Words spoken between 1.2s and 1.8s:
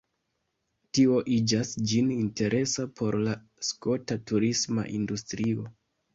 igas